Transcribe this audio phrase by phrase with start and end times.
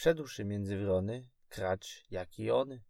[0.00, 2.82] Wszedłszy między wrony, kracz jak i ony.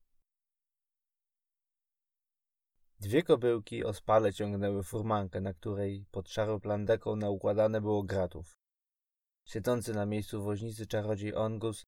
[3.01, 8.59] Dwie kobyłki ospale ciągnęły furmankę, na której pod szarą plandeką naukładane było gratów.
[9.45, 11.87] Siedzący na miejscu woźnicy czarodziej Ongus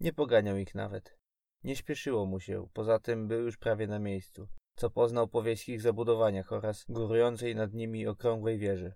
[0.00, 1.18] nie poganiał ich nawet.
[1.64, 5.80] Nie śpieszyło mu się, poza tym był już prawie na miejscu, co poznał po wiejskich
[5.80, 8.94] zabudowaniach oraz górującej nad nimi okrągłej wieży.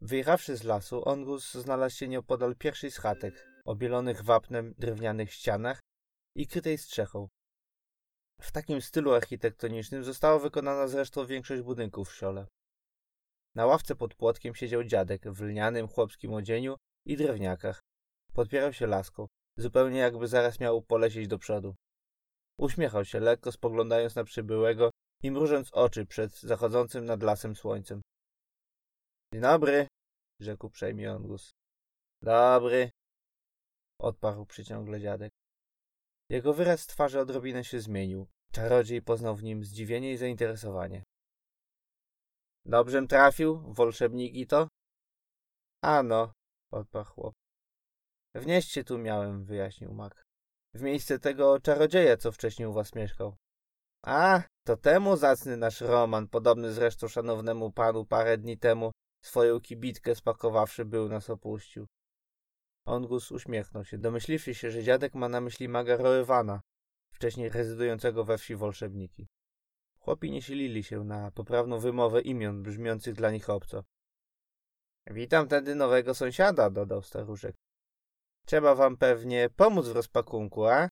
[0.00, 5.80] Wyjechawszy z lasu, Ongus znalazł się nieopodal pierwszej z chatek, obielonych wapnem drewnianych ścianach
[6.36, 7.28] i krytej strzechą.
[8.40, 12.46] W takim stylu architektonicznym została wykonana zresztą większość budynków w siole.
[13.54, 17.80] Na ławce pod płotkiem siedział dziadek w lnianym chłopskim odzieniu i drewniakach.
[18.32, 21.74] Podpierał się laską, zupełnie jakby zaraz miał polecieć do przodu.
[22.58, 24.90] Uśmiechał się lekko, spoglądając na przybyłego
[25.22, 28.00] i mrużąc oczy przed zachodzącym nad lasem słońcem.
[29.32, 29.86] Dzień dobry,
[30.40, 31.52] rzekł uprzejmie Ongus.
[32.22, 32.90] Dobry,
[34.00, 35.32] odparł przyciągle dziadek.
[36.30, 38.26] Jego wyraz twarzy odrobinę się zmienił.
[38.52, 41.02] Czarodziej poznał w nim zdziwienie i zainteresowanie.
[42.64, 44.68] Dobrżem trafił, wolszebniki to?
[45.84, 46.32] Ano,
[46.72, 47.34] odparł chłop.
[48.34, 50.24] Wnieście tu miałem, wyjaśnił mak.
[50.74, 53.36] W miejsce tego czarodzieja, co wcześniej u was mieszkał.
[54.06, 58.90] A, to temu zacny nasz Roman, podobny zresztą szanownemu panu parę dni temu,
[59.24, 61.86] swoją kibitkę spakowawszy był nas opuścił.
[62.86, 66.60] Ongus uśmiechnął się, domyśliwszy się, że dziadek ma na myśli maga Roewana,
[67.12, 69.26] wcześniej rezydującego we wsi Wolszebniki.
[69.98, 73.84] Chłopi nie silili się na poprawną wymowę imion brzmiących dla nich obco.
[75.06, 77.56] Witam tedy nowego sąsiada, dodał staruszek.
[78.46, 80.88] Trzeba wam pewnie pomóc w rozpakunku, a?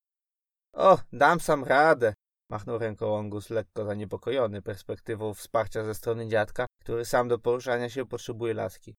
[0.73, 2.15] O, dam sam radę,
[2.51, 8.07] machnął ręką Ongus, lekko zaniepokojony perspektywą wsparcia ze strony dziadka, który sam do poruszania się
[8.07, 8.95] potrzebuje laski.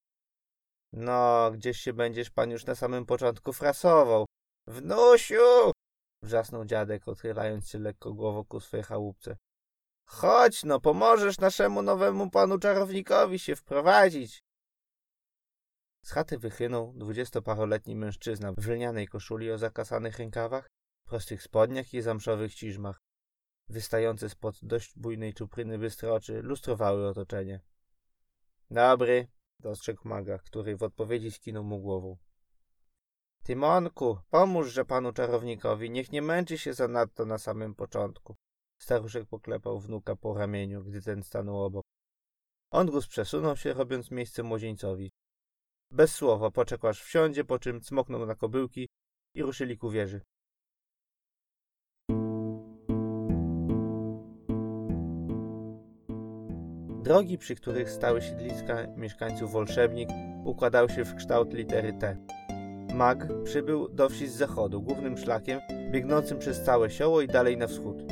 [0.93, 4.25] No, gdzieś się będziesz pan już na samym początku frasował.
[4.67, 5.71] Wnusiu!
[6.23, 9.37] wrzasnął dziadek, odchylając się lekko głową ku swojej chałupce.
[10.05, 14.39] Chodź no, pomożesz naszemu nowemu panu czarownikowi się wprowadzić.
[16.05, 20.67] Z chaty wychynął dwudziestoparoletni mężczyzna w lnianej koszuli o zakasanych rękawach,
[21.03, 22.99] prostych spodniach i zamszowych ciżmach.
[23.69, 27.59] Wystające spod dość bujnej czupryny bystre oczy lustrowały otoczenie.
[28.71, 29.27] Dobry,
[29.59, 32.17] dostrzegł maga, który w odpowiedzi skinął mu głową.
[33.43, 38.35] Tymonku, pomóżże panu czarownikowi, niech nie męczy się zanadto na samym początku.
[38.77, 41.85] Staruszek poklepał wnuka po ramieniu, gdy ten stanął obok.
[42.71, 45.11] Ondrus przesunął się, robiąc miejsce młodzieńcowi.
[45.91, 48.87] Bez słowa poczekł aż wsiądzie, po czym cmoknął na kobyłki
[49.33, 50.21] i ruszyli ku wieży.
[57.09, 60.09] Drogi, przy których stały siedliska mieszkańców Wolszebnik,
[60.43, 62.17] układały się w kształt litery T.
[62.93, 65.59] Mag przybył do wsi z zachodu, głównym szlakiem,
[65.91, 68.03] biegnącym przez całe sioło i dalej na wschód.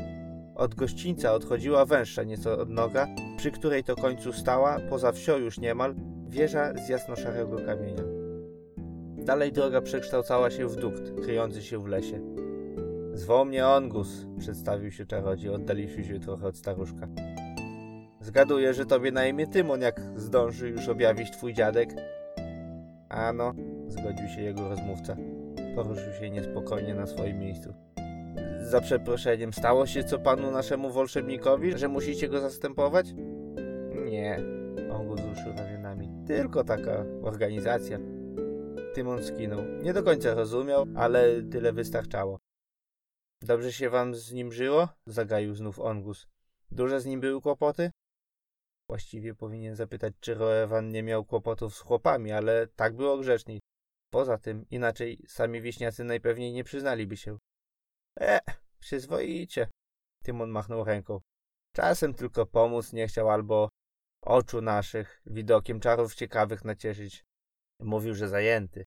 [0.55, 5.95] Od gościńca odchodziła węższa nieco odnoga, przy której to końcu stała, poza wsią już niemal,
[6.27, 8.03] wieża z jasnoszarego kamienia.
[9.17, 12.21] Dalej droga przekształcała się w dukt, kryjący się w lesie.
[13.13, 17.07] Zwoł mnie Ongus, przedstawił się czarodziej, oddaliwszy się trochę od staruszka.
[18.21, 21.89] Zgaduję, że tobie na imię Tymon, jak zdąży już objawić twój dziadek.
[23.09, 23.53] Ano,
[23.87, 25.15] zgodził się jego rozmówca.
[25.75, 27.73] Poruszył się niespokojnie na swoim miejscu.
[28.61, 33.13] Za przeproszeniem, stało się co panu naszemu wolszebnikowi, że musicie go zastępować?
[34.09, 34.39] Nie,
[34.91, 36.09] on go wzruszył ramionami.
[36.27, 37.99] Tylko taka organizacja.
[38.93, 39.59] Tymon skinął.
[39.83, 42.39] Nie do końca rozumiał, ale tyle wystarczało.
[43.41, 44.87] Dobrze się wam z nim żyło?
[45.05, 46.27] Zagaił znów Ongus.
[46.71, 47.91] Duże z nim były kłopoty?
[48.89, 53.59] Właściwie powinien zapytać, czy Roewan nie miał kłopotów z chłopami, ale tak było grzeczniej.
[54.09, 57.37] Poza tym, inaczej sami wieśniacy najpewniej nie przyznaliby się.
[58.19, 58.39] E,
[58.79, 59.69] przyzwoicie.
[60.23, 61.21] Tymon machnął ręką.
[61.75, 63.69] Czasem tylko pomóc nie chciał albo
[64.21, 67.25] oczu naszych widokiem czarów ciekawych nacieszyć.
[67.79, 68.85] Mówił, że zajęty.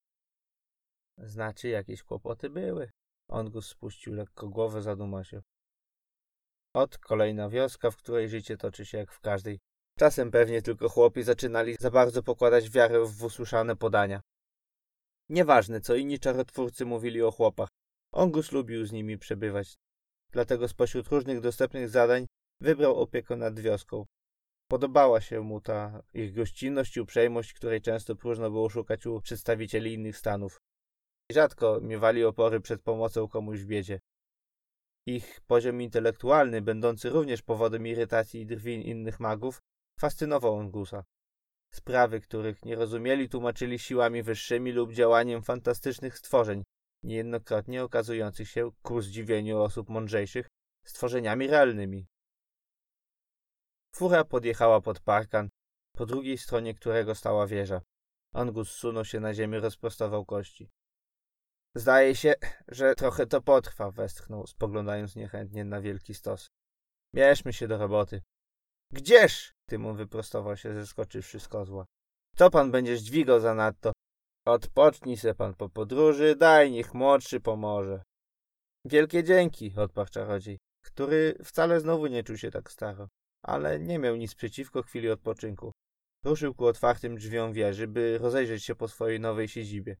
[1.17, 2.91] Znaczy, jakieś kłopoty były.
[3.29, 5.41] On go spuścił lekko głowę, zadumał się.
[6.73, 9.59] Ot, kolejna wioska, w której życie toczy się jak w każdej.
[9.99, 14.21] Czasem pewnie tylko chłopi zaczynali za bardzo pokładać wiarę w usłyszane podania.
[15.29, 17.69] Nieważne, co inni czarotwórcy mówili o chłopach.
[18.13, 19.75] Ongus lubił z nimi przebywać.
[20.31, 22.27] Dlatego spośród różnych dostępnych zadań
[22.61, 24.05] wybrał opiekę nad wioską.
[24.67, 29.93] Podobała się mu ta ich gościnność i uprzejmość, której często próżno było szukać u przedstawicieli
[29.93, 30.61] innych stanów.
[31.31, 33.99] Rzadko miewali opory przed pomocą komuś w biedzie.
[35.05, 39.61] Ich poziom intelektualny, będący również powodem irytacji i drwin innych magów,
[40.01, 41.03] fascynował Ongusa.
[41.73, 46.63] Sprawy, których nie rozumieli, tłumaczyli siłami wyższymi lub działaniem fantastycznych stworzeń,
[47.03, 50.47] niejednokrotnie okazujących się, ku zdziwieniu osób mądrzejszych,
[50.85, 52.07] stworzeniami realnymi.
[53.95, 55.49] Fura podjechała pod parkan,
[55.97, 57.81] po drugiej stronie którego stała wieża.
[58.33, 60.69] Angus zsunął się na ziemię, rozprostował kości.
[61.75, 62.33] Zdaje się,
[62.67, 66.49] że trochę to potrwa, westchnął, spoglądając niechętnie na wielki stos.
[67.15, 68.21] Bierzmy się do roboty.
[68.91, 69.53] Gdzież?
[69.65, 71.85] Tymon wyprostował się, zeskoczywszy z kozła.
[72.35, 73.91] Co pan będziesz dźwigał zanadto?
[74.45, 78.03] Odpocznij se pan po podróży, daj niech młodszy pomoże.
[78.85, 83.07] Wielkie dzięki, odparł czarodziej, który wcale znowu nie czuł się tak staro,
[83.45, 85.71] ale nie miał nic przeciwko chwili odpoczynku.
[86.25, 89.97] Ruszył ku otwartym drzwiom wieży, by rozejrzeć się po swojej nowej siedzibie.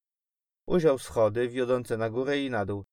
[0.67, 2.83] Ujrzał schody wiodące na górę i na dół,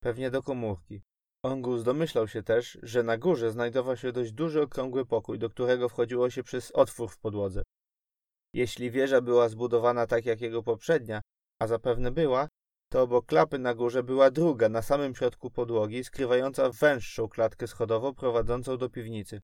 [0.00, 1.02] pewnie do komórki.
[1.42, 5.88] Ongus domyślał się też, że na górze znajdował się dość duży okrągły pokój, do którego
[5.88, 7.62] wchodziło się przez otwór w podłodze.
[8.54, 11.20] Jeśli wieża była zbudowana tak jak jego poprzednia,
[11.58, 12.48] a zapewne była,
[12.88, 18.14] to obok klapy na górze była druga, na samym środku podłogi, skrywająca węższą klatkę schodową
[18.14, 19.40] prowadzącą do piwnicy.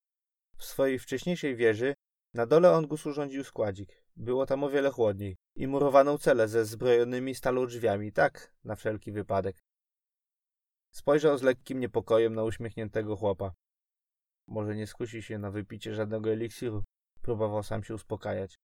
[0.56, 1.94] W swojej wcześniejszej wieży
[2.34, 4.04] na dole Ongus urządził składzik.
[4.16, 9.12] Było tam o wiele chłodniej i murowaną celę ze zbrojonymi stalą drzwiami, tak, na wszelki
[9.12, 9.56] wypadek.
[10.94, 13.52] Spojrzał z lekkim niepokojem na uśmiechniętego chłopa.
[14.48, 16.84] Może nie skusi się na wypicie żadnego eliksiru,
[17.22, 18.58] próbował sam się uspokajać.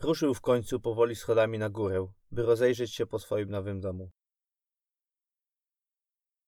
[0.00, 4.10] Ruszył w końcu powoli schodami na górę, by rozejrzeć się po swoim nowym domu.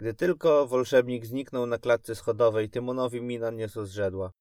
[0.00, 4.32] Gdy tylko wolszebnik zniknął na klatce schodowej, Tymonowi mina nieco zrzedła.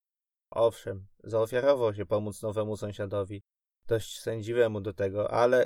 [0.51, 3.43] Owszem, zaofiarował się pomóc nowemu sąsiadowi,
[3.87, 5.65] dość sędziwemu do tego, ale,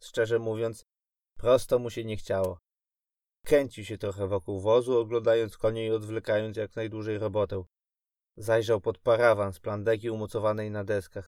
[0.00, 0.84] szczerze mówiąc,
[1.36, 2.58] prosto mu się nie chciało.
[3.46, 7.64] Kręcił się trochę wokół wozu, oglądając konie i odwlekając jak najdłużej robotę.
[8.36, 11.26] Zajrzał pod parawan z plandeki umocowanej na deskach.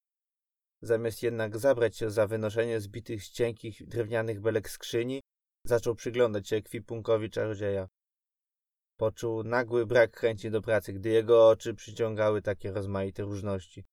[0.83, 5.21] Zamiast jednak zabrać się za wynoszenie zbitych z cienkich drewnianych belek skrzyni,
[5.67, 7.89] zaczął przyglądać się ekwipunkowi czarodzieja.
[8.97, 13.85] Poczuł nagły brak chęci do pracy, gdy jego oczy przyciągały takie rozmaite różności.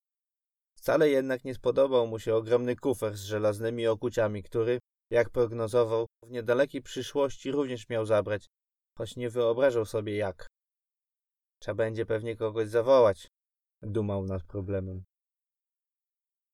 [0.77, 6.29] Wcale jednak nie spodobał mu się ogromny kufer z żelaznymi okuciami, który, jak prognozował, w
[6.29, 8.49] niedalekiej przyszłości również miał zabrać,
[8.97, 10.47] choć nie wyobrażał sobie jak.
[11.59, 13.27] Trzeba będzie pewnie kogoś zawołać,
[13.81, 15.03] dumał nad problemem.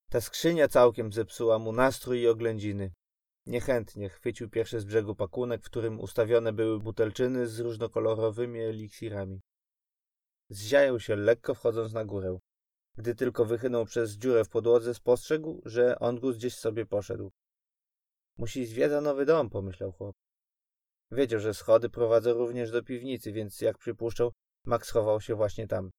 [0.09, 2.93] Ta skrzynia całkiem zepsuła mu nastrój i oględziny.
[3.45, 9.41] Niechętnie chwycił pierwszy z brzegu pakunek, w którym ustawione były butelczyny z różnokolorowymi eliksirami.
[10.49, 12.39] Zziajął się lekko wchodząc na górę.
[12.97, 17.31] Gdy tylko wychynął przez dziurę w podłodze, spostrzegł, że Ongus gdzieś sobie poszedł.
[18.37, 20.15] Musi zwiedza nowy dom, pomyślał chłop.
[21.11, 24.31] Wiedział, że schody prowadzą również do piwnicy, więc jak przypuszczał,
[24.65, 25.89] Max schował się właśnie tam.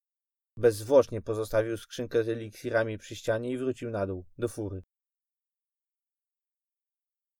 [0.57, 4.83] Bezzwłocznie pozostawił skrzynkę z eliksirami przy ścianie i wrócił na dół, do fury.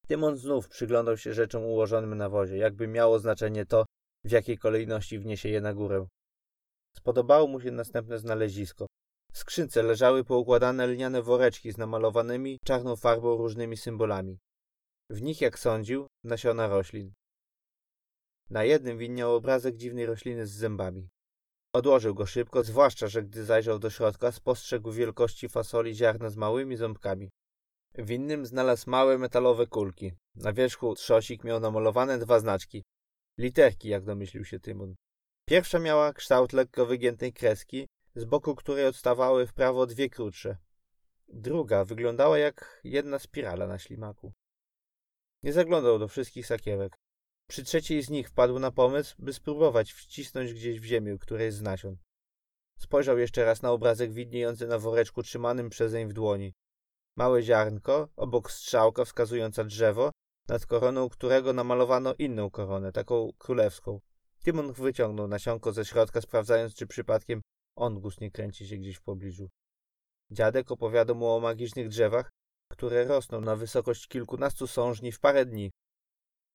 [0.08, 3.86] Tymon znów przyglądał się rzeczom ułożonym na wozie, jakby miało znaczenie to,
[4.24, 6.07] w jakiej kolejności wniesie je na górę.
[6.98, 8.86] Spodobało mu się następne znalezisko.
[9.31, 14.40] W skrzynce leżały poukładane lniane woreczki z namalowanymi czarną farbą różnymi symbolami.
[15.09, 17.14] W nich, jak sądził, nasiona roślin.
[18.49, 21.09] Na jednym widniał obrazek dziwnej rośliny z zębami.
[21.73, 26.78] Odłożył go szybko, zwłaszcza, że gdy zajrzał do środka, spostrzegł wielkości fasoli ziarna z małymi
[26.78, 27.30] ząbkami.
[27.97, 30.11] W innym znalazł małe metalowe kulki.
[30.35, 32.83] Na wierzchu trzosik miał namalowane dwa znaczki.
[33.37, 34.95] Literki, jak domyślił się Tymon.
[35.45, 40.57] Pierwsza miała kształt lekko wygiętej kreski, z boku której odstawały w prawo dwie krótsze.
[41.28, 44.33] Druga wyglądała jak jedna spirala na ślimaku.
[45.44, 47.00] Nie zaglądał do wszystkich sakiewek.
[47.48, 51.62] Przy trzeciej z nich wpadł na pomysł, by spróbować wcisnąć gdzieś w ziemię którejś z
[51.62, 51.98] nasion.
[52.80, 56.54] Spojrzał jeszcze raz na obrazek widniejący na woreczku trzymanym przezeń w dłoni.
[57.16, 60.12] Małe ziarnko, obok strzałka wskazująca drzewo,
[60.48, 64.02] nad koroną którego namalowano inną koronę, taką królewską.
[64.44, 67.42] Timon wyciągnął nasionko ze środka, sprawdzając, czy przypadkiem
[67.76, 69.50] ongus nie kręci się gdzieś w pobliżu.
[70.32, 72.32] Dziadek opowiadał mu o magicznych drzewach,
[72.71, 75.71] które rosną na wysokość kilkunastu sążni w parę dni.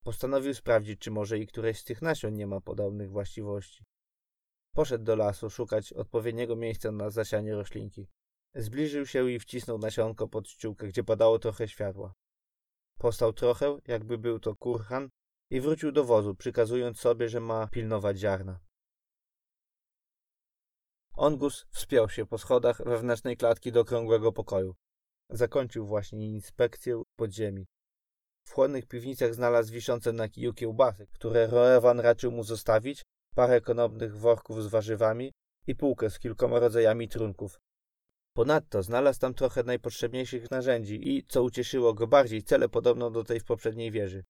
[0.04, 3.84] Postanowił sprawdzić, czy może i któreś z tych nasion nie ma podobnych właściwości.
[4.74, 8.08] Poszedł do lasu szukać odpowiedniego miejsca na zasianie roślinki.
[8.54, 12.12] Zbliżył się i wcisnął nasionko pod ściółkę, gdzie padało trochę światła.
[12.98, 15.08] Postał trochę, jakby był to kurhan,
[15.50, 18.60] i wrócił do wozu, przykazując sobie, że ma pilnować ziarna.
[21.14, 24.74] Ongus wspiął się po schodach wewnętrznej klatki do okrągłego pokoju.
[25.32, 27.66] Zakończył właśnie inspekcję podziemi.
[28.48, 33.02] W chłodnych piwnicach znalazł wiszące na kiju kiełbasy, które Roewan raczył mu zostawić,
[33.34, 35.32] parę konopnych worków z warzywami
[35.66, 37.60] i półkę z kilkoma rodzajami trunków.
[38.36, 43.40] Ponadto znalazł tam trochę najpotrzebniejszych narzędzi i, co ucieszyło go bardziej, cele podobną do tej
[43.40, 44.24] w poprzedniej wieży.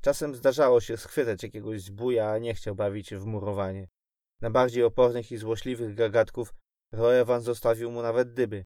[0.00, 3.88] Czasem zdarzało się schwytać jakiegoś zbuja, a nie chciał bawić w murowanie.
[4.40, 6.54] Na bardziej opornych i złośliwych gagatków
[6.92, 8.64] Roewan zostawił mu nawet dyby.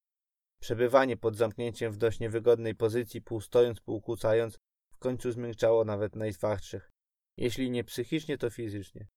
[0.61, 4.59] Przebywanie pod zamknięciem w dość niewygodnej pozycji, pół stojąc, pół kucając,
[4.93, 6.93] w końcu zmiękczało nawet najtwardszych.
[7.37, 9.09] Jeśli nie psychicznie, to fizycznie.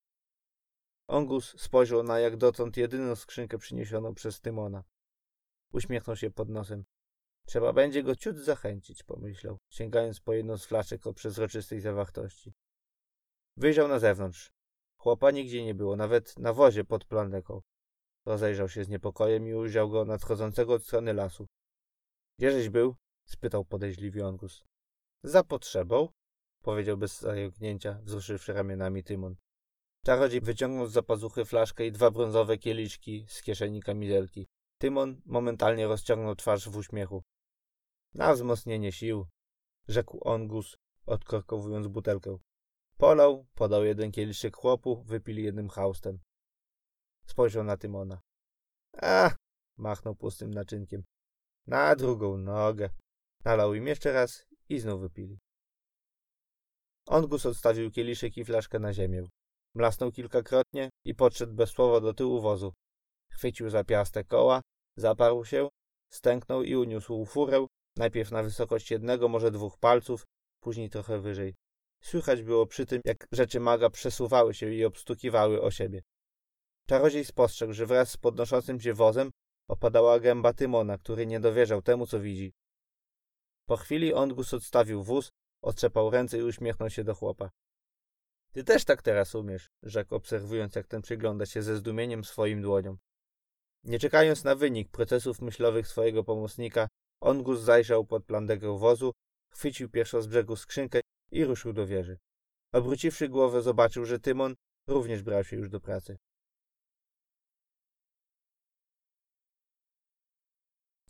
[1.08, 4.84] Ongus spojrzał na jak dotąd jedyną skrzynkę przyniesioną przez Tymona.
[5.72, 6.84] Uśmiechnął się pod nosem.
[7.46, 12.54] Trzeba będzie go ciut zachęcić, pomyślał, sięgając po jedną z flaszek o przezroczystej zawartości.
[13.56, 14.52] Wyjrzał na zewnątrz.
[14.96, 17.62] Chłopa nigdzie nie było, nawet na wozie pod plandeką.
[18.26, 21.46] Rozejrzał się z niepokojem i ujrzał go nadchodzącego od strony lasu.
[22.38, 22.96] Gdzieżeś był?
[23.24, 24.64] spytał podejrzliwie Ongus.
[25.22, 26.08] Za potrzebą,
[26.62, 29.36] powiedział bez zająknięcia, wzruszywszy ramionami Tymon.
[30.04, 34.46] Czarodziej wyciągnął z zapazuchy flaszkę i dwa brązowe kieliszki z kieszeni kamizelki.
[34.78, 37.22] Tymon momentalnie rozciągnął twarz w uśmiechu.
[38.14, 39.26] Na wzmocnienie sił,
[39.88, 40.76] rzekł Ongus,
[41.06, 42.38] odkorkowując butelkę.
[42.96, 46.18] Polał, podał jeden kieliszek chłopu, wypili jednym haustem.
[47.26, 48.20] Spojrzał na Tymona.
[49.02, 49.34] A,
[49.76, 51.04] machnął pustym naczynkiem.
[51.66, 52.90] Na drugą nogę.
[53.44, 55.38] Nalał im jeszcze raz i znów wypili.
[57.06, 59.28] Ongus odstawił kieliszek i flaszkę na ziemię.
[59.74, 62.72] Mlasnął kilkakrotnie i podszedł bez słowa do tyłu wozu.
[63.30, 64.60] Chwycił za piastę koła,
[64.96, 65.68] zaparł się,
[66.12, 67.66] stęknął i uniósł furę,
[67.96, 70.24] najpierw na wysokość jednego, może dwóch palców,
[70.60, 71.54] później trochę wyżej.
[72.02, 76.02] Słychać było przy tym, jak rzeczy maga przesuwały się i obstukiwały o siebie.
[76.86, 79.30] Czarodziej spostrzegł, że wraz z podnoszącym się wozem
[79.68, 82.52] opadała gęba Tymona, który nie dowierzał temu, co widzi.
[83.66, 85.30] Po chwili Ongus odstawił wóz,
[85.62, 87.50] otrzepał ręce i uśmiechnął się do chłopa.
[88.52, 92.98] Ty też tak teraz umiesz, rzekł, obserwując, jak ten przygląda się ze zdumieniem swoim dłoniom.
[93.84, 96.88] Nie czekając na wynik procesów myślowych swojego pomocnika,
[97.20, 99.12] Ongus zajrzał pod plandegę wozu,
[99.50, 101.00] chwycił pierwszą z brzegu skrzynkę
[101.30, 102.18] i ruszył do wieży.
[102.72, 104.54] Obróciwszy głowę, zobaczył, że Tymon
[104.86, 106.16] również brał się już do pracy.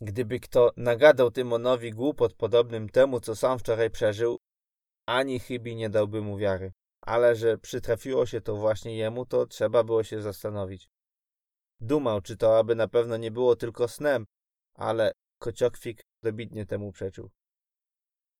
[0.01, 4.39] Gdyby kto nagadał Tymonowi głupot podobnym temu, co sam wczoraj przeżył,
[5.05, 6.73] ani chybi nie dałby mu wiary.
[7.01, 10.89] Ale że przytrafiło się to właśnie jemu, to trzeba było się zastanowić.
[11.79, 14.25] Dumał, czy to aby na pewno nie było tylko snem,
[14.73, 17.29] ale kociokwik dobitnie temu przeczył.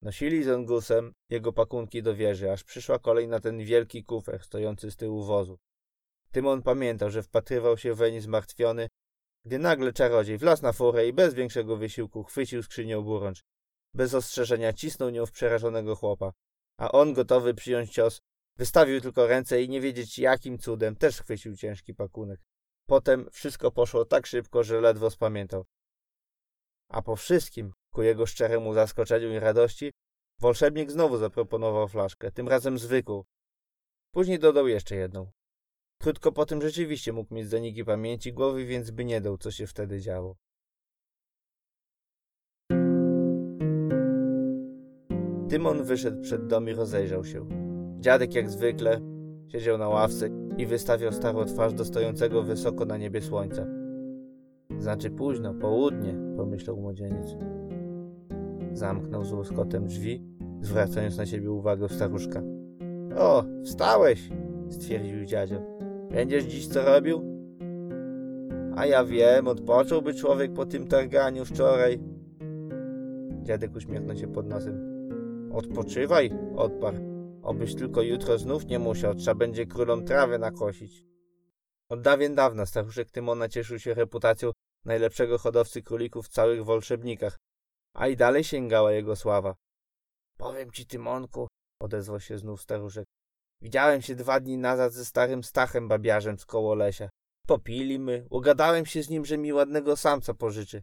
[0.01, 4.91] Nosili z Ongusem jego pakunki do wieży, aż przyszła kolej na ten wielki kufer stojący
[4.91, 5.57] z tyłu wozu.
[6.31, 8.87] Tymon pamiętał, że wpatrywał się weń zmartwiony,
[9.45, 13.43] gdy nagle czarodziej wlazł na furę i bez większego wysiłku chwycił skrzynię oburącz.
[13.93, 16.31] Bez ostrzeżenia cisnął nią w przerażonego chłopa,
[16.77, 18.21] a on gotowy przyjąć cios,
[18.57, 22.39] wystawił tylko ręce i nie wiedzieć jakim cudem też chwycił ciężki pakunek.
[22.87, 25.65] Potem wszystko poszło tak szybko, że ledwo spamiętał.
[26.89, 29.91] A po wszystkim, ku jego szczeremu zaskoczeniu i radości,
[30.39, 33.23] Wolszebnik znowu zaproponował flaszkę, tym razem zwykłą.
[34.11, 35.31] Później dodał jeszcze jedną.
[36.01, 39.67] Krótko po tym rzeczywiście mógł mieć zaniki pamięci głowy, więc by nie dał, co się
[39.67, 40.35] wtedy działo.
[45.49, 47.45] Tymon wyszedł przed dom i rozejrzał się.
[47.99, 49.01] Dziadek jak zwykle
[49.47, 53.67] siedział na ławce i wystawiał starą twarz do stojącego wysoko na niebie słońca.
[54.79, 57.37] Znaczy późno, południe, pomyślał młodzieniec.
[58.73, 60.23] Zamknął z łoskotem drzwi,
[60.61, 62.41] zwracając na siebie uwagę staruszka.
[63.17, 64.29] O, wstałeś,
[64.69, 65.74] stwierdził dziadzio.
[66.15, 67.23] Będziesz dziś co robił?
[68.75, 71.99] A ja wiem, odpocząłby człowiek po tym targaniu wczoraj.
[73.41, 74.75] Dziadek uśmiechnął się pod nosem.
[75.53, 76.97] Odpoczywaj, odparł.
[77.43, 81.05] Obyś tylko jutro znów nie musiał, trzeba będzie królom trawę nakosić.
[81.89, 84.51] Od dawien dawna staruszek Tymona cieszył się reputacją
[84.85, 87.37] najlepszego hodowcy królików w całych wolszebnikach,
[87.93, 89.55] a i dalej sięgała jego sława.
[90.37, 91.47] Powiem ci, Tymonku,
[91.81, 93.05] odezwał się znów staruszek.
[93.61, 97.09] Widziałem się dwa dni nazad ze starym Stachem babiarzem z koło lesia.
[97.47, 100.81] Popili my, ugadałem się z nim, że mi ładnego samca pożyczy.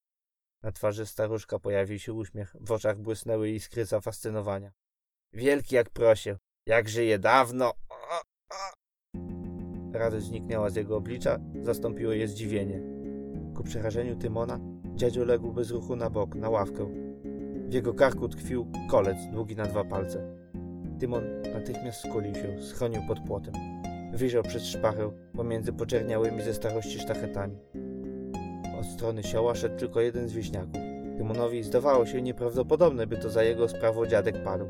[0.62, 4.72] Na twarzy staruszka pojawił się uśmiech, w oczach błysnęły iskry zafascynowania.
[5.32, 6.36] Wielki jak prosie,
[6.66, 7.72] jak żyje dawno.
[9.92, 12.80] Radość zniknęła z jego oblicza, zastąpiło je zdziwienie.
[13.56, 14.60] Ku przerażeniu Tymona,
[14.94, 16.86] dziadzio legł bez ruchu na bok, na ławkę.
[17.68, 20.41] W jego karku tkwił kolec długi na dwa palce.
[21.02, 23.54] Tymon natychmiast skulił się, schronił pod płotem.
[24.12, 27.56] Wyjrzał przez szpachę pomiędzy poczerniałymi ze starości sztachetami.
[28.80, 30.80] Od strony sioła szedł tylko jeden z wieśniaków.
[31.18, 34.64] Tymonowi zdawało się nieprawdopodobne, by to za jego sprawą dziadek padł.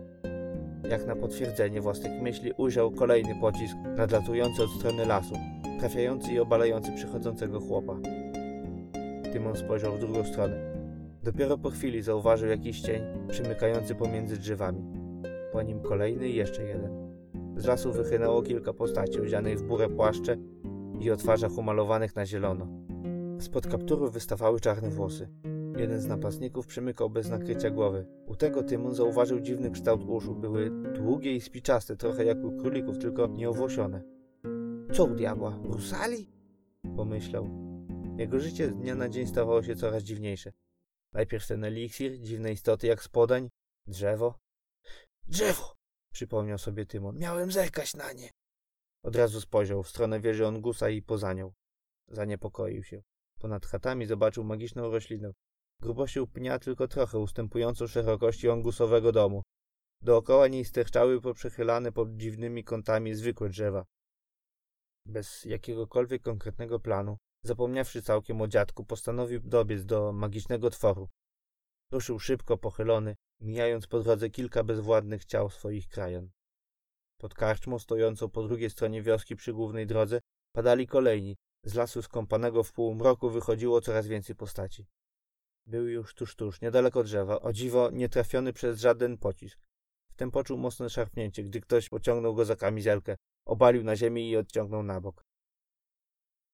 [0.90, 5.34] Jak na potwierdzenie własnych myśli ujrzał kolejny pocisk nadlatujący od strony lasu,
[5.80, 7.96] trafiający i obalający przychodzącego chłopa.
[9.32, 10.56] Tymon spojrzał w drugą stronę.
[11.22, 15.01] Dopiero po chwili zauważył jakiś cień przymykający pomiędzy drzewami.
[15.52, 17.12] Po nim kolejny i jeszcze jeden.
[17.56, 20.36] z lasu wychynęło kilka postaci odzianych w burę płaszcze
[21.00, 22.66] i o twarzach umalowanych na zielono.
[23.40, 25.28] Spod kapturów wystawały czarne włosy.
[25.76, 28.06] Jeden z napastników przymykał bez nakrycia głowy.
[28.26, 30.34] U tego Tymon zauważył dziwny kształt uszu.
[30.34, 34.02] Były długie i spiczaste, trochę jak u królików, tylko nieowłosione.
[34.92, 35.58] Co u diabła?
[35.64, 36.30] Rusali?
[36.96, 37.48] Pomyślał.
[38.16, 40.52] Jego życie z dnia na dzień stawało się coraz dziwniejsze.
[41.12, 43.48] Najpierw ten eliksir, dziwne istoty jak spodań,
[43.86, 44.41] drzewo.
[45.26, 45.76] Drzewo!
[46.12, 47.18] Przypomniał sobie Tymon.
[47.18, 48.30] Miałem zerkać na nie.
[49.04, 51.52] Od razu spojrzał w stronę wieży Ongusa i poza nią.
[52.08, 53.02] Zaniepokoił się.
[53.40, 55.32] Ponad chatami zobaczył magiczną roślinę.
[55.80, 59.42] Grubością pnia tylko trochę ustępującą szerokości ongusowego domu.
[60.02, 63.84] Dookoła niej sterczały poprzechylane pod dziwnymi kątami zwykłe drzewa.
[65.06, 71.08] Bez jakiegokolwiek konkretnego planu, zapomniawszy całkiem o dziadku, postanowił dobiec do magicznego tworu.
[71.92, 76.30] Ruszył szybko, pochylony, mijając po drodze kilka bezwładnych ciał swoich krajan.
[77.18, 80.20] Pod karczmą stojącą po drugiej stronie wioski przy głównej drodze
[80.52, 81.36] padali kolejni.
[81.64, 84.86] Z lasu skąpanego w półmroku wychodziło coraz więcej postaci.
[85.66, 89.58] Był już tuż tuż, niedaleko drzewa, o dziwo nie trafiony przez żaden pocisk.
[90.10, 94.82] Wtem poczuł mocne szarpnięcie, gdy ktoś pociągnął go za kamizelkę, obalił na ziemię i odciągnął
[94.82, 95.24] na bok.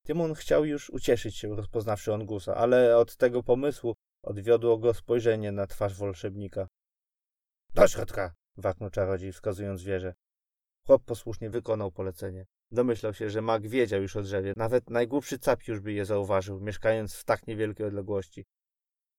[0.04, 5.66] Tymon chciał już ucieszyć się, rozpoznawszy Ongusa, ale od tego pomysłu odwiodło go spojrzenie na
[5.66, 6.68] twarz wolszebnika.
[7.78, 8.35] Do środka!
[8.56, 10.14] waknął czarodziej, wskazując wieżę.
[10.87, 12.47] Chłop posłusznie wykonał polecenie.
[12.70, 14.52] Domyślał się, że mag wiedział już o drzewie.
[14.56, 18.46] Nawet najgłupszy cap już by je zauważył, mieszkając w tak niewielkiej odległości.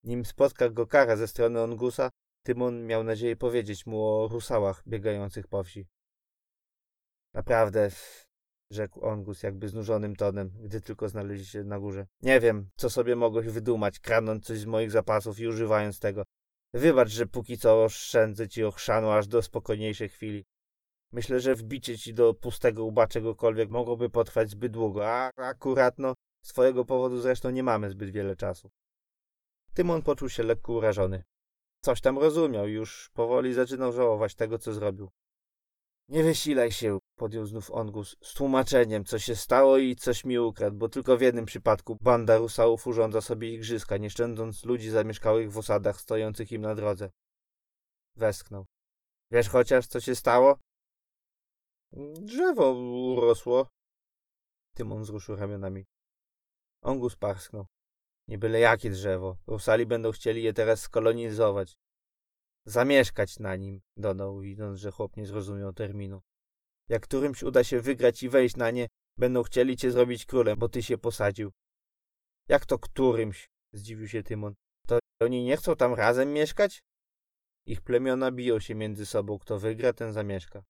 [0.03, 2.09] Nim spotka go kara ze strony Ongusa,
[2.43, 5.87] Tymon miał nadzieję powiedzieć mu o rusałach biegających po wsi.
[7.33, 7.89] Naprawdę,
[8.71, 12.07] rzekł Ongus jakby znużonym tonem, gdy tylko znaleźli się na górze.
[12.21, 16.23] Nie wiem, co sobie mogłeś wydumać, kradnąć coś z moich zapasów i używając tego.
[16.73, 20.45] Wybacz, że póki co oszczędzę ci ochrzanu aż do spokojniejszej chwili.
[21.11, 26.13] Myślę, że wbicie ci do pustego łba czegokolwiek mogłoby potrwać zbyt długo, a akurat no,
[26.43, 28.69] z twojego powodu zresztą nie mamy zbyt wiele czasu.
[29.73, 31.23] Tymon poczuł się lekko urażony.
[31.81, 35.09] Coś tam rozumiał już powoli zaczynał żałować tego, co zrobił.
[36.09, 40.77] Nie wysilaj się, podjął znów Ongus, z tłumaczeniem, co się stało i coś mi ukradł,
[40.77, 45.57] bo tylko w jednym przypadku banda rusałów urządza sobie igrzyska, nie szczędząc ludzi zamieszkałych w
[45.57, 47.09] osadach stojących im na drodze.
[48.15, 48.65] Westchnął.
[49.31, 50.59] Wiesz chociaż, co się stało?
[52.21, 53.67] Drzewo urosło.
[54.75, 55.85] Tymon wzruszył ramionami.
[56.83, 57.65] Ongus parsknął.
[58.27, 59.37] Nie byle jakie drzewo.
[59.47, 61.77] Rusali będą chcieli je teraz skolonizować.
[62.69, 66.21] Zamieszkać na nim, dodał, widząc, że chłop nie zrozumiał terminu.
[66.89, 70.69] Jak którymś uda się wygrać i wejść na nie, będą chcieli cię zrobić królem, bo
[70.69, 71.51] ty się posadził.
[72.47, 73.49] Jak to którymś?
[73.73, 74.53] Zdziwił się Tymon.
[74.87, 76.81] To oni nie chcą tam razem mieszkać?
[77.65, 79.39] Ich plemiona biją się między sobą.
[79.39, 80.63] Kto wygra, ten zamieszka.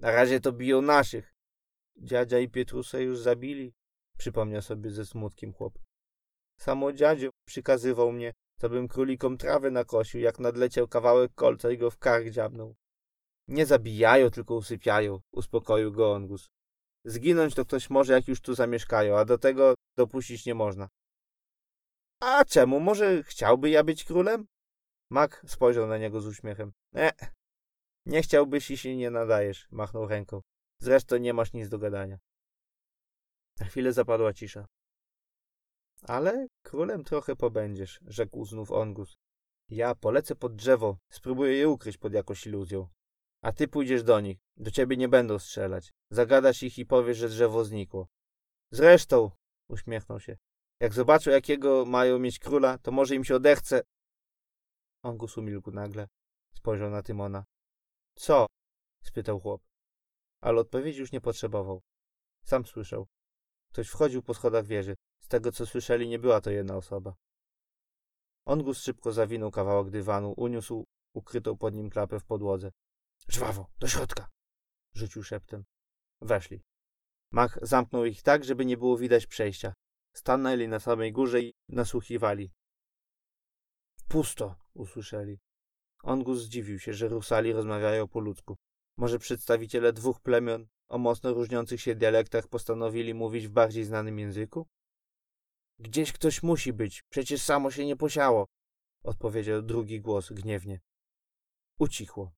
[0.00, 1.34] Na razie to biją naszych.
[1.96, 3.74] Dziadzia i Pietrusa już zabili,
[4.18, 5.78] przypomniał sobie ze smutkiem chłop.
[6.60, 11.90] Samo dziadzio przykazywał mnie, co bym królikom trawę nakosił, jak nadleciał kawałek kolca i go
[11.90, 12.74] w kark dziabnął.
[13.48, 16.50] Nie zabijają, tylko usypiają, uspokoił go Ongus.
[17.04, 20.88] Zginąć to ktoś może, jak już tu zamieszkają, a do tego dopuścić nie można.
[22.20, 22.80] A czemu?
[22.80, 24.46] Może chciałby ja być królem?
[25.10, 26.72] Mak spojrzał na niego z uśmiechem.
[26.94, 27.12] E,
[28.06, 30.40] nie chciałbyś i się nie nadajesz, machnął ręką.
[30.80, 32.18] Zresztą nie masz nic do gadania.
[33.60, 34.66] Na chwilę zapadła cisza.
[36.08, 39.16] Ale królem trochę pobędziesz, rzekł znów Ongus.
[39.68, 42.88] Ja polecę pod drzewo, spróbuję je ukryć pod jakąś iluzją.
[43.42, 45.92] A ty pójdziesz do nich, do ciebie nie będą strzelać.
[46.10, 48.08] Zagadasz ich i powiesz, że drzewo znikło.
[48.70, 49.30] Zresztą,
[49.68, 50.36] uśmiechnął się,
[50.80, 53.82] jak zobaczą, jakiego mają mieć króla, to może im się odechce.
[55.02, 56.08] Ongus umilkł nagle.
[56.54, 57.44] Spojrzał na Tymona.
[58.14, 58.46] Co?
[59.02, 59.62] spytał chłop.
[60.40, 61.82] Ale odpowiedzi już nie potrzebował.
[62.44, 63.06] Sam słyszał.
[63.72, 64.94] Ktoś wchodził po schodach wieży.
[65.24, 67.14] Z tego, co słyszeli, nie była to jedna osoba.
[68.46, 70.84] Ongus szybko zawinął kawałek dywanu, uniósł
[71.14, 72.72] ukrytą pod nim klapę w podłodze.
[73.28, 74.28] Żwawo, do środka!
[74.94, 75.64] rzucił szeptem.
[76.20, 76.62] Weszli.
[77.32, 79.74] Mach zamknął ich tak, żeby nie było widać przejścia.
[80.16, 82.52] Stanęli na samej górze i nasłuchiwali.
[84.08, 85.38] Pusto, usłyszeli.
[86.02, 88.56] Ongus zdziwił się, że Rusali rozmawiają po ludzku.
[88.96, 94.66] Może przedstawiciele dwóch plemion o mocno różniących się dialektach postanowili mówić w bardziej znanym języku?
[95.78, 98.46] Gdzieś ktoś musi być, przecież samo się nie posiało,
[99.04, 100.80] odpowiedział drugi głos gniewnie.
[101.78, 102.32] Ucichło.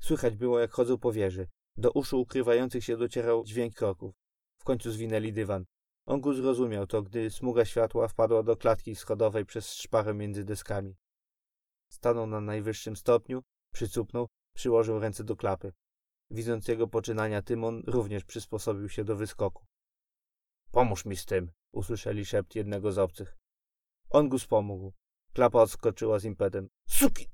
[0.00, 1.48] Słychać było, jak chodzą po wieży.
[1.76, 4.14] Do uszu ukrywających się docierał dźwięk kroków.
[4.58, 5.64] W końcu zwinęli dywan.
[6.06, 10.96] Ongu zrozumiał to, gdy smuga światła wpadła do klatki schodowej przez szparę między deskami.
[11.90, 15.72] Stanął na najwyższym stopniu, przycupnął, przyłożył ręce do klapy.
[16.30, 19.66] Widząc jego poczynania, Tymon również przysposobił się do wyskoku.
[20.70, 23.36] Pomóż mi z tym, usłyszeli szept jednego z obcych.
[24.10, 24.92] Ongus pomógł.
[25.32, 26.68] Klapa odskoczyła z impetem.
[26.88, 27.26] Suki!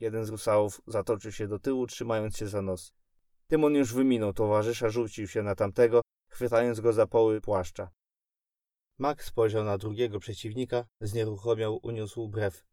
[0.00, 2.92] Jeden z rusałów zatoczył się do tyłu, trzymając się za nos.
[3.46, 7.90] Tymon już wyminął towarzysza, rzucił się na tamtego, chwytając go za poły płaszcza.
[8.98, 12.64] Mak spojrzał na drugiego przeciwnika, znieruchomiał, uniósł brew.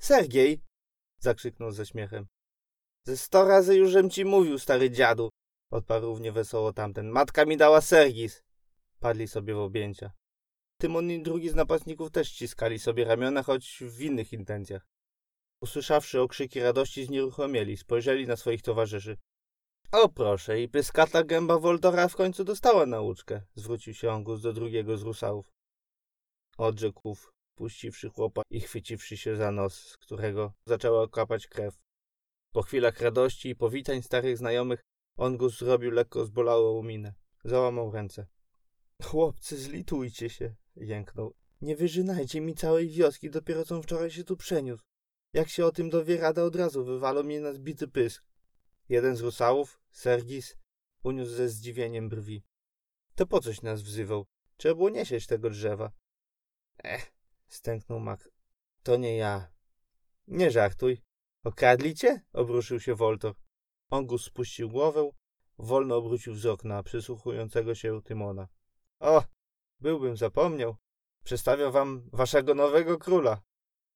[0.00, 0.62] Sergiej!
[1.18, 2.26] zakrzyknął ze śmiechem.
[3.06, 5.28] Ze sto razy jużem ci mówił, stary dziadu!
[5.70, 7.08] odparł równie wesoło tamten.
[7.08, 8.42] Matka mi dała Sergis!
[9.00, 10.12] Padli sobie w objęcia.
[10.78, 14.86] Tymon i drugi z napastników też ściskali sobie ramiona, choć w innych intencjach.
[15.60, 19.16] Usłyszawszy okrzyki radości, znieruchomieli, spojrzeli na swoich towarzyszy.
[19.92, 24.98] O proszę, i pyskata gęba Woltora w końcu dostała nauczkę, zwrócił się Angus do drugiego
[24.98, 25.52] z rusałów.
[26.58, 27.16] Odrzekł,
[27.54, 31.78] puściwszy chłopa i chwyciwszy się za nos, z którego zaczęła kapać krew.
[32.52, 34.80] Po chwilach radości i powitań starych znajomych,
[35.16, 37.14] Ongus zrobił lekko zbolałą minę.
[37.44, 38.26] Załamał ręce.
[39.02, 41.34] Chłopcy, zlitujcie się, jęknął.
[41.60, 44.84] Nie wyżynajcie mi całej wioski, dopiero co wczoraj się tu przeniósł.
[45.32, 48.24] Jak się o tym dowie rada, od razu wywalą mnie na zbity pysk.
[48.88, 50.56] Jeden z rusałów, Sergis,
[51.02, 52.44] uniósł ze zdziwieniem brwi.
[53.14, 54.26] To po coś nas wzywał?
[54.56, 55.92] Trzeba było niesieć tego drzewa.
[56.84, 57.12] Ech,
[57.48, 58.30] stęknął mak.
[58.82, 59.52] To nie ja.
[60.26, 61.02] Nie żartuj.
[61.44, 62.20] Okradli cię?
[62.32, 63.34] Obruszył się Woltor.
[63.90, 65.10] Ongus spuścił głowę,
[65.58, 68.48] wolno obrócił wzrok na przysłuchującego się Tymona.
[69.00, 69.24] O,
[69.80, 70.76] byłbym zapomniał.
[71.24, 73.42] Przedstawię wam waszego nowego króla,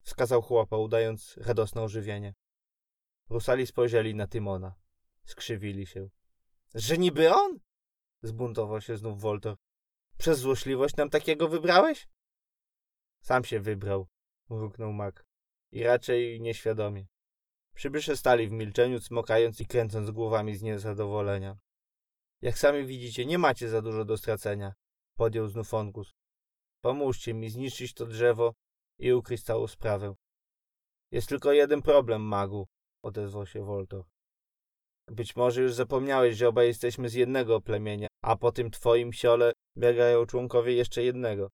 [0.03, 2.35] wskazał chłopa, udając radosne ożywienie.
[3.31, 4.75] Rusali spojrzeli na Tymona.
[5.25, 6.09] Skrzywili się.
[6.75, 7.59] Że niby on?
[8.23, 9.57] Zbuntował się znów Woltor.
[10.19, 12.09] Przez złośliwość nam takiego wybrałeś?
[13.21, 14.09] Sam się wybrał,
[14.51, 15.25] mruknął Mak.
[15.73, 17.07] I raczej nieświadomie.
[17.75, 21.59] Przybysze stali w milczeniu, cmokając i kręcąc głowami z niezadowolenia.
[22.43, 24.75] Jak sami widzicie, nie macie za dużo do stracenia,
[25.21, 26.11] podjął znów Ongus.
[26.85, 28.55] Pomóżcie mi zniszczyć to drzewo
[28.99, 30.15] i ukryć całą sprawę.
[31.13, 32.67] Jest tylko jeden problem, magu,
[33.05, 34.05] odezwał się Woltor.
[35.09, 39.53] Być może już zapomniałeś, że obaj jesteśmy z jednego plemienia, a po tym twoim siole
[39.79, 41.51] biegają członkowie jeszcze jednego.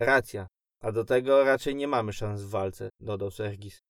[0.00, 0.46] Racja,
[0.82, 3.80] a do tego raczej nie mamy szans w walce, dodał Sergis.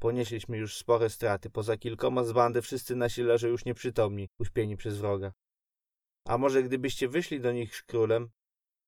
[0.00, 4.98] Ponieśliśmy już spore straty, poza kilkoma z bandy wszyscy nasi leżą już nieprzytomni, uśpieni przez
[4.98, 5.32] wroga.
[6.26, 8.30] A może gdybyście wyszli do nich z królem,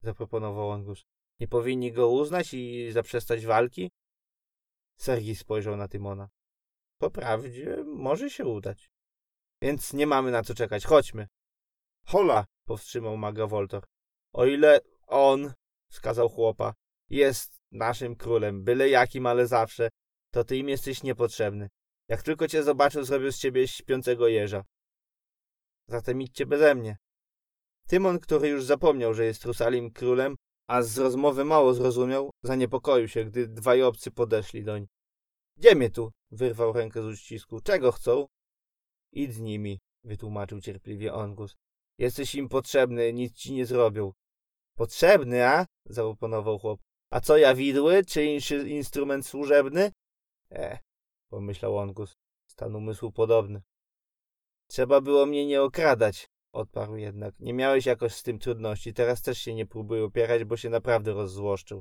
[0.02, 1.06] zaproponował Angus,
[1.40, 3.90] nie powinni go uznać i zaprzestać walki?
[4.96, 6.28] Sergis spojrzał na Tymona.
[7.00, 8.90] Po prawdzie może się udać.
[9.62, 11.28] Więc nie mamy na co czekać, chodźmy.
[12.06, 13.84] Hola, powstrzymał maga Woltor.
[14.32, 15.52] O ile on,
[15.90, 16.74] wskazał chłopa,
[17.10, 19.88] jest naszym królem, byle jakim, ale zawsze,
[20.32, 21.68] to ty im jesteś niepotrzebny.
[22.08, 24.64] Jak tylko cię zobaczył, zrobił z ciebie śpiącego jeża.
[25.88, 26.96] Zatem idźcie beze mnie.
[27.88, 33.24] Tymon, który już zapomniał, że jest Rusalim królem, a z rozmowy mało zrozumiał, zaniepokoił się,
[33.24, 34.86] gdy dwaj obcy podeszli doń.
[35.56, 36.12] Gdzie mnie tu?
[36.30, 37.60] Wyrwał rękę z uścisku.
[37.60, 38.26] Czego chcą?
[39.12, 41.56] Idź z nimi, wytłumaczył cierpliwie Ongus.
[41.98, 44.12] Jesteś im potrzebny, nic ci nie zrobią.
[44.74, 45.66] Potrzebny, a?
[45.84, 46.80] zaoponował chłop.
[47.10, 48.24] A co ja widły, czy
[48.68, 49.92] instrument służebny?
[50.50, 50.78] E,
[51.30, 52.16] pomyślał Ongus.
[52.46, 53.62] Stan umysłu podobny.
[54.66, 57.34] Trzeba było mnie nie okradać, odparł jednak.
[57.40, 61.12] Nie miałeś jakoś z tym trudności, teraz też się nie próbuj opierać, bo się naprawdę
[61.12, 61.80] rozzłoszczył.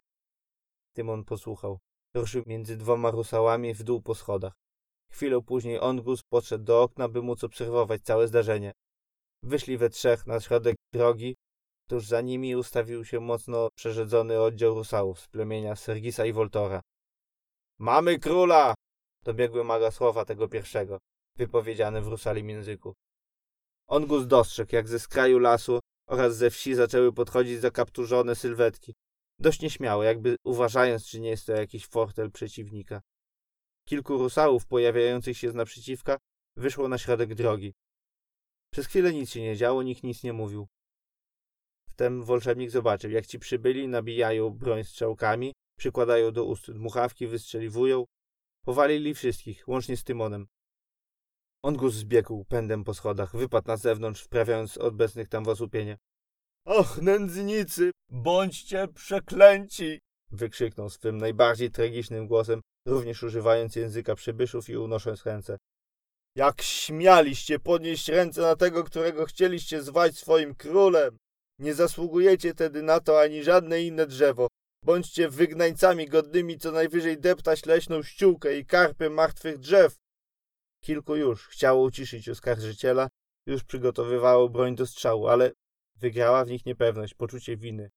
[0.94, 1.80] Tymon posłuchał.
[2.16, 4.54] Ruszył między dwoma rusałami w dół po schodach.
[5.12, 8.72] Chwilę później Ongus podszedł do okna, by móc obserwować całe zdarzenie.
[9.44, 11.36] Wyszli we trzech na środek drogi,
[11.88, 16.82] tuż za nimi ustawił się mocno przerzedzony oddział rusałów z plemienia Sergisa i Voltora.
[17.80, 18.74] Mamy króla!
[19.24, 20.98] Dobiegły maga słowa tego pierwszego,
[21.36, 22.94] wypowiedziane w rusalim języku.
[23.88, 28.94] Ongus dostrzegł, jak ze skraju lasu oraz ze wsi zaczęły podchodzić zakapturzone sylwetki.
[29.40, 33.02] Dość nieśmiało, jakby uważając, czy nie jest to jakiś fortel przeciwnika.
[33.88, 36.18] Kilku rusałów pojawiających się z naprzeciwka
[36.58, 37.74] wyszło na środek drogi.
[38.74, 40.68] Przez chwilę nic się nie działo, nikt nic nie mówił.
[41.90, 48.06] Wtem wolszebnik zobaczył, jak ci przybyli nabijają broń strzałkami, przykładają do ust dmuchawki, wystrzeliwują.
[48.66, 50.48] Powalili wszystkich, łącznie z Tymonem.
[51.68, 55.98] Ongus zbiegł pędem po schodach, wypadł na zewnątrz, wprawiając obecnych tam w osłupienie.
[56.66, 60.00] Och, nędznicy, bądźcie przeklęci!
[60.32, 65.58] wykrzyknął swym najbardziej tragicznym głosem, również używając języka przybyszów i unosząc ręce.
[66.36, 71.18] Jak śmialiście podnieść ręce na tego, którego chcieliście zwać swoim królem!
[71.60, 74.48] Nie zasługujecie tedy na to ani żadne inne drzewo.
[74.86, 79.96] Bądźcie wygnańcami godnymi co najwyżej deptać leśną ściółkę i karpy martwych drzew.
[80.82, 83.08] Kilku już chciało uciszyć oskarżyciela,
[83.46, 85.52] już przygotowywało broń do strzału, ale
[85.96, 87.90] wygrała w nich niepewność, poczucie winy.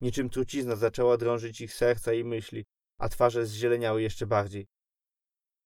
[0.00, 2.64] Niczym trucizna zaczęła drążyć ich serca i myśli,
[2.98, 4.66] a twarze zzieleniały jeszcze bardziej.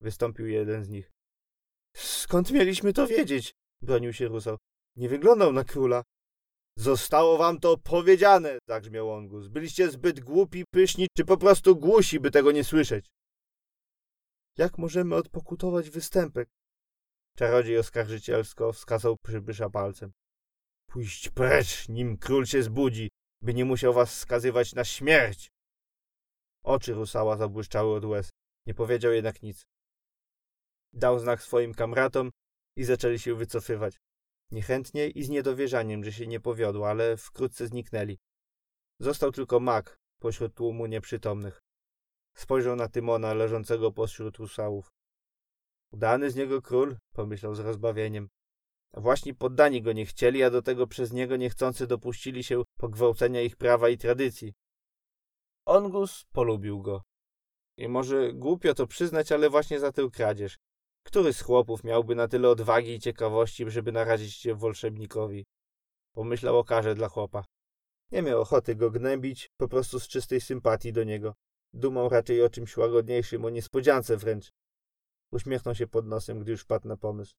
[0.01, 1.11] Wystąpił jeden z nich.
[1.95, 3.53] Skąd mieliśmy to wiedzieć?
[3.81, 4.57] bronił się Rusał.
[4.95, 6.03] Nie wyglądał na króla.
[6.77, 9.47] Zostało wam to powiedziane, zagrzmiał Ongus.
[9.47, 13.05] Byliście zbyt głupi, pyszni, czy po prostu głusi, by tego nie słyszeć.
[14.57, 16.49] Jak możemy odpokutować występek?
[17.37, 20.11] Czarodziej oskarżycielsko wskazał przybysza palcem.
[20.89, 23.09] Pójść precz, nim król się zbudzi,
[23.41, 25.51] by nie musiał was skazywać na śmierć.
[26.63, 28.29] Oczy Rusała zabłyszczały od łez.
[28.67, 29.65] Nie powiedział jednak nic.
[30.93, 32.31] Dał znak swoim kamratom
[32.77, 33.97] i zaczęli się wycofywać.
[34.51, 38.17] Niechętnie i z niedowierzaniem, że się nie powiodło, ale wkrótce zniknęli.
[38.99, 41.61] Został tylko mak pośród tłumu nieprzytomnych.
[42.37, 44.92] Spojrzał na Tymona leżącego pośród rusałów.
[45.93, 48.29] Udany z niego król, pomyślał z rozbawieniem.
[48.93, 53.55] Właśnie poddani go nie chcieli, a do tego przez niego niechcący dopuścili się pogwałcenia ich
[53.55, 54.53] prawa i tradycji.
[55.65, 57.01] Ongus polubił go.
[57.77, 60.57] I może głupio to przyznać, ale właśnie za tę kradzież.
[61.03, 65.45] Który z chłopów miałby na tyle odwagi i ciekawości, żeby narazić się wolszewnikowi?
[66.15, 67.45] Pomyślał o karze dla chłopa.
[68.11, 71.33] Nie miał ochoty go gnębić, po prostu z czystej sympatii do niego.
[71.73, 74.51] Dumał raczej o czymś łagodniejszym, o niespodziance wręcz.
[75.33, 77.35] Uśmiechnął się pod nosem, gdy już padł na pomysł.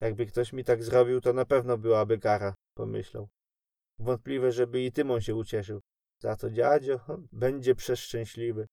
[0.00, 3.28] Jakby ktoś mi tak zrobił, to na pewno byłaby kara, pomyślał.
[3.98, 5.80] Wątpliwe, żeby i Tymon się ucieszył.
[6.18, 7.00] Za to dziadzio
[7.32, 8.66] będzie przeszczęśliwy.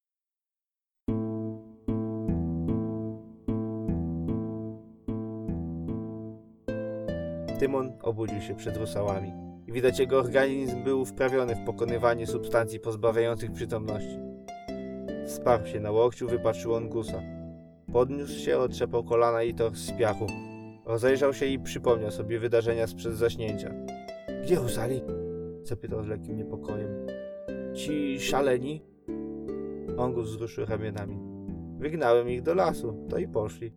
[7.59, 14.19] Tymon obudził się przed rusałami widać jego organizm był wprawiony w pokonywanie substancji pozbawiających przytomności.
[15.27, 17.38] Sparł się na łokciu, wypatrzył on gusa.
[17.93, 20.27] Podniósł się, otrzepał kolana i tor z piachu.
[20.85, 23.71] Rozejrzał się i przypomniał sobie wydarzenia sprzed zaśnięcia.
[24.43, 25.01] Gdzie rusali?
[25.63, 27.07] zapytał z lekkim niepokojem.
[27.73, 28.81] Ci szaleni?
[29.97, 31.19] Ongus wzruszył ramionami.
[31.79, 33.71] Wygnałem ich do lasu, to i poszli.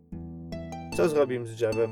[0.97, 1.91] Co zrobim z drzewem?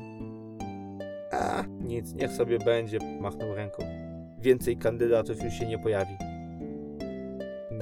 [1.31, 3.83] A, nic, niech sobie będzie, machnął ręką.
[4.39, 6.17] Więcej kandydatów już się nie pojawi.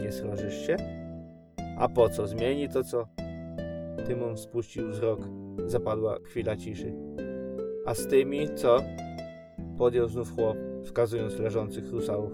[0.03, 0.77] Nie srożysz się?
[1.77, 2.27] A po co?
[2.27, 3.07] Zmieni to co?
[4.07, 5.19] Tymon spuścił wzrok.
[5.65, 6.93] Zapadła chwila ciszy.
[7.85, 8.83] A z tymi, co?
[9.77, 12.31] Podjął znów chłop, wskazując leżących rusałów.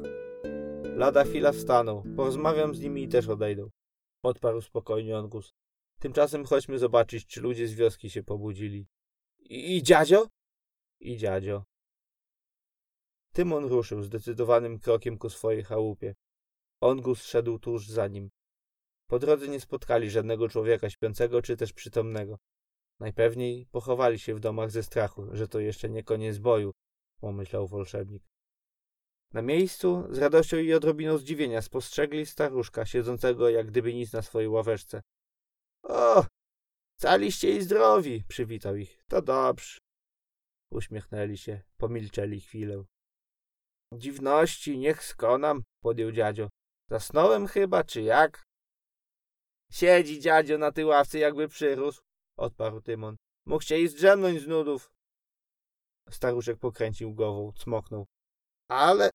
[0.84, 2.04] Lada chwila wstaną.
[2.16, 3.70] Porozmawiam z nimi i też odejdą.
[4.24, 5.54] Odparł spokojnie Ongus.
[6.00, 8.88] Tymczasem chodźmy zobaczyć, czy ludzie z wioski się pobudzili.
[9.40, 10.28] I, i dziadzio?
[11.00, 11.64] I dziadzio.
[13.34, 16.16] Tymon ruszył zdecydowanym krokiem ku swojej chałupie.
[16.82, 18.30] Ongus szedł tuż za nim.
[19.08, 22.38] Po drodze nie spotkali żadnego człowieka śpiącego czy też przytomnego.
[23.00, 26.72] Najpewniej pochowali się w domach ze strachu, że to jeszcze nie koniec boju,
[27.20, 28.24] pomyślał wolszebnik.
[29.34, 34.50] Na miejscu, z radością i odrobiną zdziwienia, spostrzegli staruszka, siedzącego jak gdyby nic na swojej
[34.50, 35.02] ławeczce.
[35.84, 36.26] O,
[36.98, 39.04] caliście i zdrowi, przywitał ich.
[39.08, 39.80] To dobrze.
[40.72, 42.84] Uśmiechnęli się, pomilczeli chwilę.
[43.94, 46.50] Dziwności, niech skonam, podjął dziadzio.
[46.90, 48.44] Zasnąłem chyba, czy jak?
[49.72, 52.02] Siedzi dziadzio na tej ławce, jakby przyrósł,
[52.38, 53.16] odparł Tymon.
[53.46, 54.92] Mógł się i zdrzemnąć z nudów.
[56.10, 58.06] Staruszek pokręcił głową, cmoknął.
[58.70, 59.10] Ale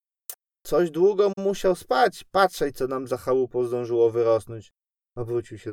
[0.62, 2.24] coś długo musiał spać.
[2.30, 4.70] Patrzaj, co nam za chałupą zdążyło wyrosnąć.
[5.16, 5.72] Obrócił się.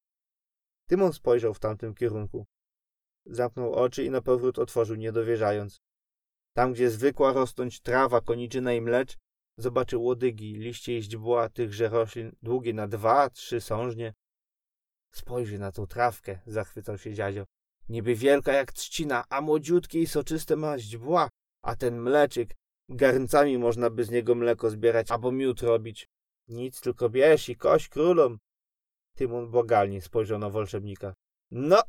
[0.90, 2.46] Tymon spojrzał w tamtym kierunku.
[3.26, 5.78] Zamknął oczy i na powrót otworzył, niedowierzając.
[6.54, 9.18] Tam, gdzie zwykła rosnąć trawa, koniczyna i mlecz,
[9.58, 14.14] zobaczył łodygi, liście i źdźbła tychże roślin, długie na dwa, trzy sążnie.
[15.14, 17.46] Spojrzy na tą trawkę, zachwycał się dziadzio.
[17.90, 21.30] Niby wielka jak trzcina, a młodziutkie i soczyste ma źdźbła,
[21.64, 22.56] a ten mleczyk,
[22.90, 26.08] garncami można by z niego mleko zbierać albo miód robić.
[26.48, 28.38] Nic, tylko bierz i kość królom.
[29.16, 31.14] Tymon bogalnie spojrzał na wolszebnika.
[31.52, 31.82] No,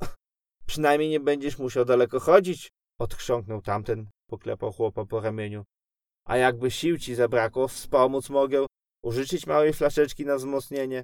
[0.66, 5.64] przynajmniej nie będziesz musiał daleko chodzić, odchrząknął tamten, poklepał chłopa po ramieniu.
[6.24, 8.66] A jakby sił ci zabrakło, wspomóc mogę,
[9.04, 11.02] użyczyć małej flaszeczki na wzmocnienie.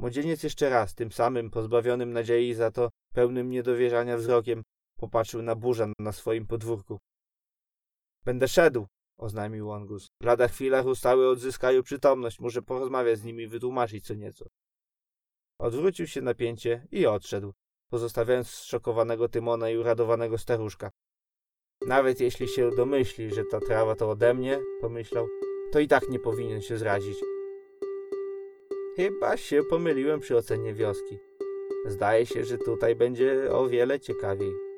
[0.00, 4.62] Młodzieniec jeszcze raz, tym samym pozbawionym nadziei za to, pełnym niedowierzania wzrokiem,
[4.96, 6.98] popatrzył na burza na swoim podwórku.
[8.24, 8.86] Będę szedł,
[9.18, 10.08] oznajmił Ongus.
[10.22, 14.46] Lada chwila rustały odzyskają przytomność, może porozmawiać z nimi i wytłumaczyć co nieco.
[15.58, 17.52] Odwrócił się napięcie i odszedł,
[17.90, 20.90] pozostawiając zszokowanego Tymona i uradowanego staruszka.
[21.86, 25.26] Nawet jeśli się domyśli, że ta trawa to ode mnie, pomyślał,
[25.72, 27.16] to i tak nie powinien się zrazić.
[28.96, 31.18] Chyba się pomyliłem przy ocenie wioski.
[31.86, 34.69] Zdaje się, że tutaj będzie o wiele ciekawiej.